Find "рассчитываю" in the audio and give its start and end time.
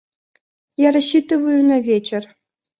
0.95-1.63